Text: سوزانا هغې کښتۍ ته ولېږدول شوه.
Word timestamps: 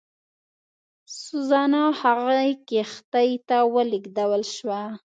سوزانا 1.21 1.83
هغې 2.01 2.49
کښتۍ 2.69 3.31
ته 3.47 3.57
ولېږدول 3.73 4.43
شوه. 4.55 4.81